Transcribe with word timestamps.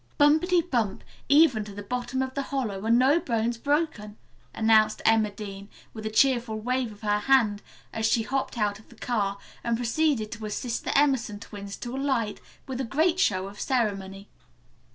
"Bumpity 0.17 0.63
bump, 0.63 1.03
even 1.29 1.63
to 1.63 1.73
the 1.75 1.83
bottom 1.83 2.23
of 2.23 2.33
the 2.33 2.41
hollow, 2.41 2.85
and 2.87 2.97
no 2.97 3.19
bones 3.19 3.59
broken," 3.59 4.17
announced 4.51 4.99
Emma 5.05 5.29
Dean, 5.29 5.69
with 5.93 6.07
a 6.07 6.09
cheerful 6.09 6.59
wave 6.59 6.91
of 6.91 7.01
her 7.01 7.19
hand, 7.19 7.61
as 7.93 8.07
she 8.07 8.23
hopped 8.23 8.57
out 8.57 8.79
of 8.79 8.89
the 8.89 8.95
car, 8.95 9.37
and 9.63 9.77
proceeded 9.77 10.31
to 10.31 10.45
assist 10.47 10.85
the 10.85 10.97
Emerson 10.97 11.39
twins 11.39 11.77
to 11.77 11.95
alight 11.95 12.41
with 12.65 12.81
a 12.81 12.83
great 12.83 13.19
show 13.19 13.45
of 13.47 13.59
ceremony. 13.59 14.27